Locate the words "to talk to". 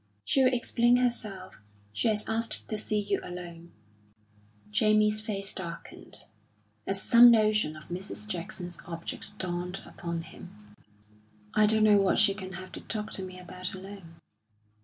12.71-13.21